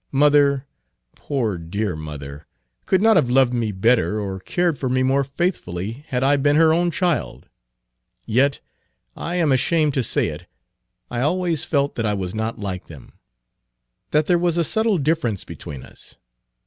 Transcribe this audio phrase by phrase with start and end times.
[0.11, 0.65] Mother
[1.15, 2.47] poor, dear mother!
[2.87, 6.55] could not have loved me better or cared for me more faithfully had I been
[6.55, 7.47] her own child.
[8.25, 8.61] Yet
[9.15, 10.47] I am ashamed to say it
[11.11, 13.19] I always felt that I was not like them,
[14.09, 16.17] that there was a subtle difference between us.